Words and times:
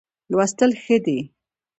لوستل 0.31 0.71
ښه 0.81 0.97
دی. 1.05 1.19